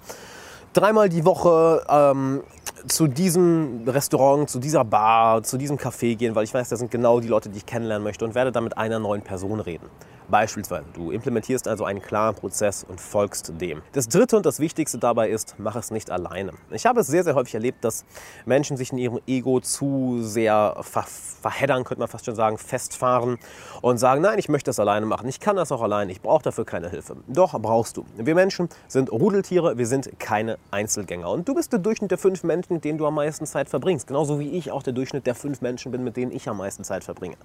dreimal 0.74 1.10
die 1.10 1.26
Woche 1.26 1.86
ähm, 1.88 2.42
zu 2.88 3.08
diesem 3.08 3.88
Restaurant, 3.88 4.50
zu 4.50 4.60
dieser 4.60 4.84
Bar, 4.84 5.44
zu 5.44 5.58
diesem 5.58 5.78
Café 5.78 6.16
gehen, 6.16 6.36
weil 6.36 6.44
ich 6.44 6.54
weiß, 6.54 6.70
das 6.70 6.80
sind 6.80 6.92
genau 6.92 7.20
die 7.20 7.28
Leute, 7.28 7.50
die 7.50 7.58
ich 7.58 7.66
kennenlernen 7.66 8.04
möchte 8.04 8.26
und 8.26 8.36
werde 8.36 8.52
dann 8.52 8.64
mit 8.64 8.78
einer 8.78 9.00
neuen 9.00 9.22
Person 9.22 9.60
reden. 9.60 9.88
Beispielsweise, 10.30 10.86
du 10.94 11.12
implementierst 11.12 11.68
also 11.68 11.86
einen 11.86 12.02
klaren 12.02 12.36
Prozess 12.36 12.84
und 12.84 13.00
folgst 13.00 13.54
dem. 13.60 13.82
Das 13.92 14.08
dritte 14.08 14.38
und 14.38 14.46
das 14.46 14.60
wichtigste 14.60 14.98
dabei 14.98 15.30
ist, 15.30 15.56
mach 15.58 15.76
es 15.76 15.92
nicht 15.92 16.10
alleine. 16.10 16.52
Ich 16.72 16.86
habe 16.86 17.02
es 17.02 17.08
sehr, 17.08 17.24
sehr 17.24 17.36
häufig 17.36 17.56
erlebt, 17.56 17.84
dass 17.84 18.06
Menschen 18.46 18.78
sich 18.78 18.92
in 18.92 18.98
ihrem 18.98 19.20
Ego 19.28 19.60
zu 19.60 20.20
sehr 20.22 20.78
ver 20.82 21.04
verheddern, 21.04 21.84
könnte 21.84 22.00
man 22.00 22.08
fast 22.08 22.26
schon 22.26 22.36
sagen, 22.36 22.58
festfahren 22.58 23.38
und 23.82 23.98
sagen, 23.98 24.22
nein, 24.22 24.40
ich 24.40 24.48
möchte 24.48 24.70
das 24.70 24.80
alleine 24.80 25.06
machen, 25.06 25.28
ich 25.28 25.42
kann 25.42 25.58
das 25.58 25.74
auch 25.74 25.82
alleine, 25.82 26.10
ich 26.10 26.22
brauche 26.22 26.42
dafür 26.42 26.64
keine 26.64 26.90
Hilfe. 26.90 27.18
Doch, 27.28 27.60
brauchst 27.60 27.98
du. 27.98 28.06
Wir 28.16 28.34
Menschen 28.34 28.70
sind 28.88 29.12
Rudeltiere, 29.12 29.78
wir 29.78 29.88
sind 29.88 30.20
keine 30.20 30.58
Einzelgänger. 30.72 31.30
Und 31.30 31.48
du 31.50 31.54
bist 31.54 31.74
der 31.74 31.80
Durchschnitt 31.80 32.12
der 32.12 32.18
fünf 32.18 32.44
Menschen, 32.44 32.76
mit 32.76 32.86
denen 32.86 32.98
du 32.98 33.06
am 33.06 33.16
meisten 33.16 33.46
Zeit 33.46 33.70
verbringst. 33.70 34.08
Genauso 34.08 34.40
wie 34.40 34.52
ich 34.52 34.72
auch 34.72 34.84
der 34.84 34.94
Durchschnitt 34.94 35.28
der 35.28 35.36
fünf 35.36 35.62
Menschen 35.62 35.92
bin, 35.92 36.04
mit 36.04 36.16
denen 36.16 36.32
ich 36.32 36.48
am 36.48 36.58
meisten 36.58 36.86
Zeit 36.86 37.04
verbringe. 37.04 37.36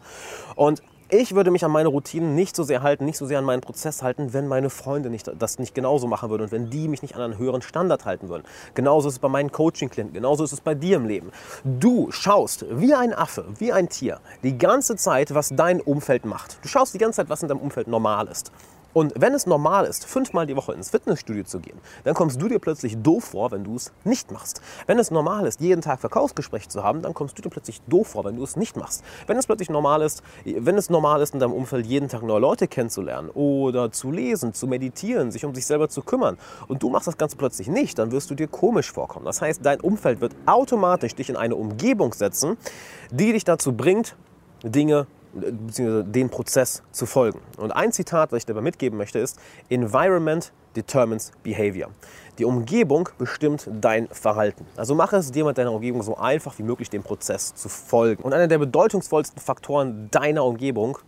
Und 0.55 0.81
ich 1.11 1.35
würde 1.35 1.51
mich 1.51 1.65
an 1.65 1.71
meine 1.71 1.89
Routinen 1.89 2.35
nicht 2.35 2.55
so 2.55 2.65
sehr 2.65 2.83
halten, 2.83 3.07
nicht 3.07 3.17
so 3.17 3.25
sehr 3.25 3.39
an 3.39 3.45
meinen 3.45 3.63
Prozess 3.63 4.03
halten, 4.03 4.35
wenn 4.35 4.47
meine 4.47 4.69
Freunde 4.69 5.09
nicht, 5.09 5.31
das 5.39 5.59
nicht 5.59 5.75
genauso 5.75 6.07
machen 6.07 6.29
würden 6.29 6.43
und 6.43 6.53
wenn 6.53 6.69
die 6.69 6.87
mich 6.87 7.01
nicht 7.01 7.17
an 7.17 7.23
einen 7.23 7.39
höheren 7.39 7.63
Standard 7.63 8.05
halten 8.05 8.29
würden. 8.29 8.43
Genauso 8.75 9.09
ist 9.09 9.15
es 9.15 9.19
bei 9.19 9.29
meinen 9.29 9.51
Coaching-Klienten, 9.51 10.13
genauso 10.13 10.45
ist 10.45 10.53
es 10.53 10.61
bei 10.61 10.75
dir 10.75 10.97
im 10.97 11.07
Leben. 11.07 11.33
Du 11.65 12.11
schaust 12.11 12.67
wie 12.71 12.95
ein 12.95 13.15
Affe, 13.15 13.47
wie 13.59 13.73
ein 13.73 13.89
Tier, 13.89 14.21
die 14.43 14.59
ganze 14.59 14.97
Zeit, 14.97 15.33
was 15.35 15.49
dein 15.49 15.81
Umfeld 15.81 16.27
macht. 16.27 16.59
Du 16.63 16.69
schaust 16.69 16.93
die 16.93 16.99
ganze 16.99 17.17
Zeit, 17.17 17.31
was 17.31 17.43
in 17.43 17.49
deinem 17.49 17.61
Umfeld 17.61 17.89
normal 17.89 18.29
ist. 18.29 18.53
Und 18.99 19.13
wenn 19.17 19.33
es 19.33 19.47
normal 19.47 19.85
ist, 19.85 20.07
fünfmal 20.07 20.45
die 20.45 20.57
Woche 20.57 20.73
ins 20.73 20.91
Fitnessstudio 20.91 21.45
zu 21.45 21.61
gehen, 21.61 21.79
dann 22.03 22.15
kommst 22.15 22.43
du 22.43 22.49
dir 22.49 22.59
plötzlich 22.59 23.01
doof 23.01 23.27
vor, 23.27 23.53
wenn 23.53 23.63
du 23.63 23.77
es 23.77 23.93
nicht 24.03 24.33
machst. 24.33 24.61
Wenn 24.89 24.99
es 24.99 25.13
normal 25.13 25.47
ist, 25.47 25.61
jeden 25.61 25.83
Tag 25.83 26.01
Verkaufsgespräche 26.01 26.69
zu 26.69 26.83
haben, 26.83 27.01
dann 27.01 27.15
kommst 27.15 27.39
du 27.39 27.43
dir 27.43 27.49
plötzlich 27.49 27.81
doof 27.83 28.09
vor, 28.09 28.25
wenn 28.25 28.35
du 28.35 28.43
es 28.43 28.57
nicht 28.57 28.77
machst. 28.77 29.05
Wenn 29.29 29.37
es 29.37 29.47
plötzlich 29.47 29.71
normal 29.71 30.03
ist, 30.03 30.25
wenn 30.45 30.77
es 30.77 30.91
normal 30.91 31.23
ist, 31.23 31.33
in 31.33 31.39
deinem 31.39 31.53
Umfeld 31.53 31.87
jeden 31.87 32.09
Tag 32.09 32.25
neue 32.25 32.41
Leute 32.41 32.67
kennenzulernen 32.67 33.31
oder 33.31 33.93
zu 33.93 34.11
lesen, 34.11 34.53
zu 34.53 34.67
meditieren, 34.67 35.31
sich 35.31 35.45
um 35.45 35.55
sich 35.55 35.65
selber 35.65 35.89
zu 35.89 36.03
kümmern 36.03 36.37
und 36.67 36.83
du 36.83 36.91
machst 36.91 37.07
das 37.07 37.17
Ganze 37.17 37.37
plötzlich 37.37 37.69
nicht, 37.69 38.01
dann 38.01 38.11
wirst 38.11 38.33
du 38.33 38.35
dir 38.35 38.49
komisch 38.49 38.91
vorkommen. 38.91 39.27
Das 39.27 39.41
heißt, 39.41 39.65
dein 39.65 39.81
Umfeld 39.81 40.21
wird 40.21 40.35
automatisch 40.45 41.15
dich 41.15 41.31
in 41.31 41.37
eine 41.37 41.55
Umgebung 41.55 42.15
setzen, 42.15 42.57
die 43.13 43.31
dich 43.31 43.45
dazu 43.45 43.73
bringt, 43.75 44.17
Dinge 44.65 45.07
bzw. 45.41 46.03
den 46.05 46.31
Prozess 46.31 46.83
zu 46.93 47.07
folgen. 47.07 47.41
Und 47.57 47.73
ein 47.73 47.93
Zitat, 47.93 48.33
was 48.33 48.39
ich 48.39 48.47
dabei 48.47 48.61
mitgeben 48.61 48.99
möchte, 48.99 49.19
ist: 49.19 49.39
Environment 49.69 50.53
determines 50.77 51.33
behavior. 51.43 51.91
Die 52.39 52.45
Umgebung 52.45 53.09
bestimmt 53.19 53.69
dein 53.81 54.07
Verhalten. 54.09 54.65
Also 54.77 54.95
mache 54.95 55.17
es 55.17 55.33
dir 55.33 55.45
mit 55.45 55.59
deiner 55.59 55.73
Umgebung 55.73 56.03
so 56.03 56.17
einfach 56.17 56.57
wie 56.59 56.63
möglich, 56.63 56.89
dem 56.89 57.03
Prozess 57.03 57.55
zu 57.55 57.69
folgen. 57.69 58.23
Und 58.23 58.33
einer 58.33 58.47
der 58.47 58.59
bedeutungsvollsten 58.59 59.41
Faktoren 59.43 60.09
deiner 60.11 60.45
Umgebung 60.45 60.99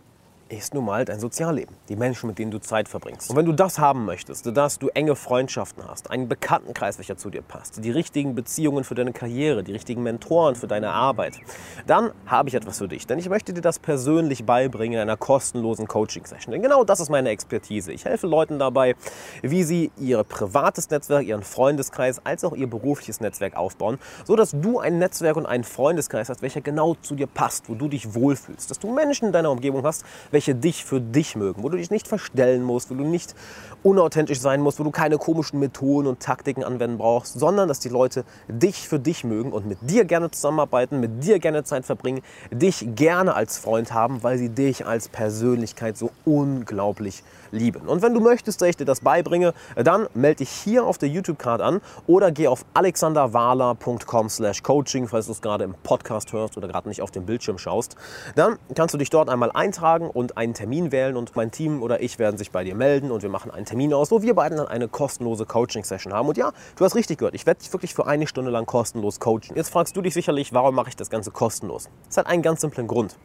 ist 0.51 0.73
nun 0.73 0.85
mal 0.85 1.05
dein 1.05 1.19
Sozialleben, 1.19 1.75
die 1.89 1.95
Menschen, 1.95 2.27
mit 2.27 2.37
denen 2.37 2.51
du 2.51 2.59
Zeit 2.59 2.89
verbringst. 2.89 3.29
Und 3.29 3.35
wenn 3.35 3.45
du 3.45 3.53
das 3.53 3.79
haben 3.79 4.05
möchtest, 4.05 4.45
dass 4.55 4.79
du 4.79 4.89
enge 4.89 5.15
Freundschaften 5.15 5.83
hast, 5.87 6.11
einen 6.11 6.27
Bekanntenkreis, 6.27 6.97
welcher 6.97 7.17
zu 7.17 7.29
dir 7.29 7.41
passt, 7.41 7.83
die 7.83 7.91
richtigen 7.91 8.35
Beziehungen 8.35 8.83
für 8.83 8.95
deine 8.95 9.13
Karriere, 9.13 9.63
die 9.63 9.71
richtigen 9.71 10.03
Mentoren 10.03 10.55
für 10.55 10.67
deine 10.67 10.91
Arbeit, 10.91 11.39
dann 11.87 12.11
habe 12.25 12.49
ich 12.49 12.55
etwas 12.55 12.79
für 12.79 12.87
dich. 12.87 13.07
Denn 13.07 13.19
ich 13.19 13.29
möchte 13.29 13.53
dir 13.53 13.61
das 13.61 13.79
persönlich 13.79 14.45
beibringen 14.45 14.95
in 14.95 15.01
einer 15.01 15.17
kostenlosen 15.17 15.87
Coaching-Session. 15.87 16.51
Denn 16.51 16.61
genau 16.61 16.83
das 16.83 16.99
ist 16.99 17.09
meine 17.09 17.29
Expertise. 17.29 17.91
Ich 17.91 18.05
helfe 18.05 18.27
Leuten 18.27 18.59
dabei, 18.59 18.95
wie 19.41 19.63
sie 19.63 19.91
ihr 19.97 20.23
privates 20.23 20.89
Netzwerk, 20.89 21.25
ihren 21.25 21.43
Freundeskreis 21.43 22.25
als 22.25 22.43
auch 22.43 22.53
ihr 22.53 22.67
berufliches 22.67 23.21
Netzwerk 23.21 23.55
aufbauen, 23.55 23.99
sodass 24.25 24.51
du 24.51 24.79
ein 24.79 24.99
Netzwerk 24.99 25.37
und 25.37 25.45
einen 25.45 25.63
Freundeskreis 25.63 26.29
hast, 26.29 26.41
welcher 26.41 26.61
genau 26.61 26.95
zu 27.01 27.15
dir 27.15 27.27
passt, 27.27 27.69
wo 27.69 27.75
du 27.75 27.87
dich 27.87 28.13
wohlfühlst. 28.15 28.69
Dass 28.69 28.79
du 28.79 28.91
Menschen 28.91 29.27
in 29.27 29.31
deiner 29.31 29.51
Umgebung 29.51 29.83
hast, 29.85 30.03
welche 30.31 30.40
welche 30.41 30.55
dich 30.55 30.83
für 30.83 30.99
dich 30.99 31.35
mögen, 31.35 31.61
wo 31.61 31.69
du 31.69 31.77
dich 31.77 31.91
nicht 31.91 32.07
verstellen 32.07 32.63
musst, 32.63 32.89
wo 32.89 32.95
du 32.95 33.03
nicht 33.03 33.35
unauthentisch 33.83 34.39
sein 34.39 34.59
musst, 34.59 34.79
wo 34.79 34.83
du 34.83 34.89
keine 34.89 35.19
komischen 35.19 35.59
Methoden 35.59 36.07
und 36.07 36.19
Taktiken 36.19 36.63
anwenden 36.63 36.97
brauchst, 36.97 37.39
sondern 37.39 37.67
dass 37.67 37.79
die 37.79 37.89
Leute 37.89 38.25
dich 38.47 38.87
für 38.87 38.97
dich 38.97 39.23
mögen 39.23 39.51
und 39.51 39.67
mit 39.67 39.77
dir 39.81 40.03
gerne 40.03 40.31
zusammenarbeiten, 40.31 40.99
mit 40.99 41.23
dir 41.23 41.37
gerne 41.37 41.63
Zeit 41.63 41.85
verbringen, 41.85 42.23
dich 42.51 42.87
gerne 42.95 43.35
als 43.35 43.59
Freund 43.59 43.93
haben, 43.93 44.23
weil 44.23 44.39
sie 44.39 44.49
dich 44.49 44.87
als 44.87 45.09
Persönlichkeit 45.09 45.95
so 45.95 46.09
unglaublich 46.25 47.23
lieben. 47.51 47.87
Und 47.87 48.01
wenn 48.01 48.13
du 48.13 48.19
möchtest, 48.19 48.61
dass 48.61 48.69
ich 48.69 48.77
dir 48.77 48.85
das 48.85 49.01
beibringe, 49.01 49.53
dann 49.75 50.07
melde 50.13 50.37
dich 50.37 50.49
hier 50.49 50.85
auf 50.85 50.97
der 50.97 51.09
YouTube-Card 51.09 51.61
an 51.61 51.81
oder 52.07 52.31
geh 52.31 52.47
auf 52.47 52.65
alexanderwahler.com 52.73 54.29
slash 54.29 54.63
coaching, 54.63 55.07
falls 55.07 55.27
du 55.27 55.33
es 55.33 55.41
gerade 55.41 55.63
im 55.63 55.75
Podcast 55.83 56.33
hörst 56.33 56.57
oder 56.57 56.67
gerade 56.67 56.87
nicht 56.87 57.01
auf 57.01 57.11
dem 57.11 57.25
Bildschirm 57.25 57.57
schaust. 57.57 57.95
Dann 58.35 58.57
kannst 58.75 58.93
du 58.93 58.97
dich 58.97 59.09
dort 59.09 59.29
einmal 59.29 59.51
eintragen 59.51 60.09
und 60.09 60.30
einen 60.37 60.53
Termin 60.53 60.91
wählen 60.91 61.17
und 61.17 61.35
mein 61.35 61.51
Team 61.51 61.81
oder 61.81 62.01
ich 62.01 62.19
werden 62.19 62.37
sich 62.37 62.51
bei 62.51 62.63
dir 62.63 62.75
melden 62.75 63.11
und 63.11 63.23
wir 63.23 63.29
machen 63.29 63.51
einen 63.51 63.65
Termin 63.65 63.93
aus, 63.93 64.11
wo 64.11 64.21
wir 64.21 64.33
beiden 64.33 64.57
dann 64.57 64.67
eine 64.67 64.87
kostenlose 64.87 65.45
Coaching-Session 65.45 66.13
haben. 66.13 66.27
Und 66.27 66.37
ja, 66.37 66.51
du 66.75 66.85
hast 66.85 66.95
richtig 66.95 67.19
gehört, 67.19 67.35
ich 67.35 67.45
werde 67.45 67.59
dich 67.61 67.71
wirklich 67.73 67.93
für 67.93 68.07
eine 68.07 68.27
Stunde 68.27 68.51
lang 68.51 68.65
kostenlos 68.65 69.19
coachen. 69.19 69.55
Jetzt 69.55 69.69
fragst 69.69 69.95
du 69.95 70.01
dich 70.01 70.13
sicherlich, 70.13 70.53
warum 70.53 70.75
mache 70.75 70.89
ich 70.89 70.95
das 70.95 71.09
Ganze 71.09 71.31
kostenlos? 71.31 71.89
Das 72.07 72.17
hat 72.17 72.27
einen 72.27 72.41
ganz 72.41 72.61
simplen 72.61 72.87
Grund. 72.87 73.17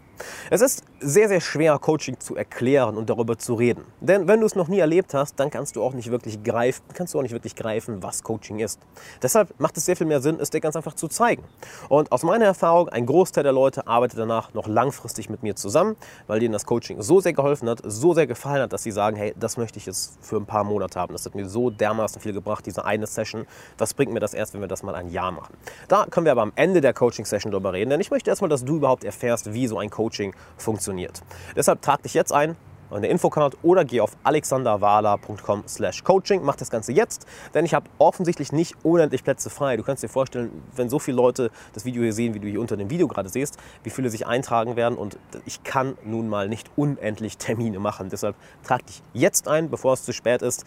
Es 0.51 0.61
ist 0.61 0.85
sehr, 1.01 1.29
sehr 1.29 1.41
schwer, 1.41 1.79
Coaching 1.79 2.19
zu 2.19 2.37
erklären 2.37 2.97
und 2.97 3.11
darüber 3.11 3.37
zu 3.37 3.55
reden. 3.55 3.85
Denn 4.01 4.27
wenn 4.29 4.41
du 4.41 4.47
es 4.47 4.55
noch 4.55 4.69
nie 4.69 4.79
erlebt 4.79 5.15
hast, 5.15 5.39
dann 5.39 5.51
kannst 5.51 5.77
du 5.77 5.83
auch 5.83 5.93
nicht 5.93 6.11
wirklich 6.11 6.43
greifen, 6.43 6.83
kannst 6.95 7.15
du 7.15 7.19
auch 7.19 7.23
nicht 7.23 7.33
wirklich 7.33 7.55
greifen, 7.55 8.03
was 8.03 8.23
Coaching 8.23 8.59
ist. 8.61 8.81
Deshalb 9.23 9.53
macht 9.59 9.77
es 9.77 9.85
sehr 9.85 9.97
viel 9.97 10.07
mehr 10.07 10.21
Sinn, 10.21 10.39
es 10.41 10.51
dir 10.51 10.61
ganz 10.61 10.75
einfach 10.75 10.95
zu 10.95 11.09
zeigen. 11.09 11.45
Und 11.89 12.13
aus 12.13 12.23
meiner 12.23 12.47
Erfahrung, 12.47 12.89
ein 12.89 13.07
Großteil 13.07 13.45
der 13.45 13.53
Leute 13.53 13.87
arbeitet 13.87 14.19
danach 14.19 14.55
noch 14.55 14.67
langfristig 14.67 15.29
mit 15.29 15.43
mir 15.43 15.55
zusammen, 15.55 15.97
weil 16.27 16.41
denen 16.41 16.53
das 16.53 16.65
Coaching 16.65 17.03
so 17.03 17.21
sehr 17.21 17.35
geholfen 17.35 17.69
hat, 17.69 17.81
so 17.85 18.15
sehr 18.15 18.27
gefallen 18.27 18.63
hat, 18.63 18.73
dass 18.73 18.83
sie 18.83 18.91
sagen, 18.91 19.17
hey, 19.17 19.35
das 19.39 19.57
möchte 19.57 19.79
ich 19.79 19.87
jetzt 19.87 20.19
für 20.23 20.37
ein 20.37 20.47
paar 20.47 20.65
Monate 20.65 20.99
haben. 20.99 21.13
Das 21.13 21.27
hat 21.27 21.35
mir 21.35 21.47
so 21.47 21.71
dermaßen 21.71 22.21
viel 22.21 22.33
gebracht, 22.33 22.65
diese 22.65 22.85
eine 22.85 23.07
Session. 23.07 23.47
Was 23.79 23.93
bringt 23.93 24.13
mir 24.13 24.21
das 24.21 24.33
erst, 24.35 24.55
wenn 24.55 24.61
wir 24.63 24.69
das 24.69 24.83
mal 24.83 24.95
ein 24.95 25.11
Jahr 25.11 25.31
machen? 25.31 25.55
Da 25.89 26.07
können 26.07 26.25
wir 26.25 26.33
aber 26.33 26.43
am 26.43 26.53
Ende 26.57 26.81
der 26.81 26.95
Coaching-Session 26.95 27.53
darüber 27.53 27.73
reden, 27.75 27.91
denn 27.91 28.01
ich 28.01 28.11
möchte 28.11 28.31
erstmal, 28.31 28.49
dass 28.49 28.65
du 28.65 28.77
überhaupt 28.77 29.05
erfährst, 29.05 29.53
wie 29.53 29.67
so 29.67 29.79
ein 29.79 29.91
Coaching 29.91 30.06
Coaching 30.07 30.35
funktioniert. 30.57 31.23
Deshalb 31.57 31.83
trag 31.83 32.03
dich 32.03 32.15
jetzt 32.15 32.33
ein 32.33 32.57
in 32.95 33.03
der 33.03 33.11
Infocard 33.11 33.57
oder 33.65 33.85
geh 33.85 34.01
auf 34.01 34.17
alexanderwala.com 34.23 35.65
slash 35.67 36.05
coaching. 36.05 36.43
Mach 36.45 36.55
das 36.55 36.71
Ganze 36.71 36.93
jetzt, 36.93 37.27
denn 37.53 37.65
ich 37.65 37.75
habe 37.75 37.91
offensichtlich 37.99 38.53
nicht 38.53 38.77
unendlich 38.85 39.25
Plätze 39.25 39.51
frei. 39.51 39.77
Du 39.77 39.83
kannst 39.83 40.05
dir 40.05 40.09
vorstellen, 40.09 40.63
wenn 40.77 40.89
so 40.89 41.01
viele 41.01 41.17
Leute 41.17 41.51
das 41.73 41.85
Video 41.85 42.05
hier 42.05 42.13
sehen, 42.13 42.35
wie 42.35 42.39
du 42.39 42.47
hier 42.47 42.61
unter 42.61 42.77
dem 42.77 42.89
Video 42.89 43.09
gerade 43.09 43.29
siehst, 43.29 43.59
wie 43.83 43.91
viele 43.91 44.09
sich 44.09 44.29
eintragen 44.29 44.77
werden 44.77 44.97
und 44.97 45.19
ich 45.47 45.65
kann 45.65 45.99
nun 46.05 46.29
mal 46.29 46.49
nicht 46.49 46.71
unendlich 46.77 47.39
Termine 47.39 47.81
machen. 47.81 48.09
Deshalb 48.09 48.37
trag 48.63 48.87
dich 48.87 49.03
jetzt 49.13 49.49
ein, 49.49 49.69
bevor 49.69 49.95
es 49.95 50.05
zu 50.05 50.13
spät 50.13 50.43
ist. 50.43 50.65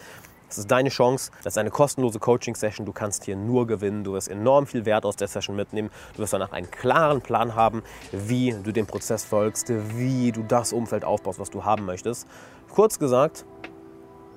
Das 0.49 0.57
ist 0.57 0.69
deine 0.69 0.89
Chance. 0.89 1.31
Das 1.43 1.53
ist 1.53 1.57
eine 1.57 1.69
kostenlose 1.69 2.19
Coaching-Session. 2.19 2.85
Du 2.85 2.91
kannst 2.91 3.23
hier 3.23 3.35
nur 3.35 3.67
gewinnen. 3.67 4.03
Du 4.03 4.13
wirst 4.13 4.27
enorm 4.27 4.65
viel 4.67 4.85
Wert 4.85 5.05
aus 5.05 5.15
der 5.15 5.27
Session 5.27 5.55
mitnehmen. 5.55 5.89
Du 6.15 6.23
wirst 6.23 6.33
danach 6.33 6.51
einen 6.51 6.69
klaren 6.69 7.21
Plan 7.21 7.55
haben, 7.55 7.83
wie 8.11 8.55
du 8.63 8.73
dem 8.73 8.87
Prozess 8.87 9.23
folgst, 9.23 9.69
wie 9.69 10.31
du 10.31 10.43
das 10.43 10.73
Umfeld 10.73 11.05
aufbaust, 11.05 11.39
was 11.39 11.51
du 11.51 11.63
haben 11.63 11.85
möchtest. 11.85 12.27
Kurz 12.73 12.99
gesagt, 12.99 13.45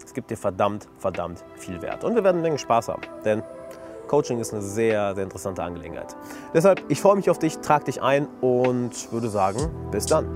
es 0.05 0.13
gibt 0.13 0.31
dir 0.31 0.37
verdammt, 0.37 0.87
verdammt 0.99 1.43
viel 1.57 1.81
Wert. 1.81 2.05
Und 2.05 2.15
wir 2.15 2.23
werden 2.23 2.37
eine 2.37 2.43
Menge 2.43 2.59
Spaß 2.59 2.89
haben. 2.89 3.03
Denn 3.25 3.43
Coaching 4.09 4.41
ist 4.41 4.53
eine 4.53 4.61
sehr, 4.61 5.15
sehr 5.15 5.25
interessante 5.25 5.63
Angelegenheit. 5.63 6.15
Deshalb, 6.53 6.83
ich 6.89 7.01
freue 7.01 7.17
mich 7.17 7.31
auf 7.31 7.39
dich, 7.39 7.59
trag 7.59 7.87
dich 7.87 8.03
ein 8.03 8.29
und 8.43 9.11
würde 9.11 9.31
sagen, 9.31 9.71
bis 9.91 10.05
dann. 10.05 10.29